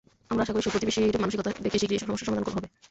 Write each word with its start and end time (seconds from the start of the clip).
আমরা 0.31 0.41
আশা 0.43 0.53
করি, 0.53 0.63
সুপ্রতিবেশীর 0.67 1.21
মানসিকতা 1.23 1.49
দেখিয়ে 1.65 1.81
শিগগিরই 1.81 1.99
এসব 1.99 2.07
সমস্যার 2.09 2.27
সমাধান 2.29 2.43
হবে। 2.57 2.67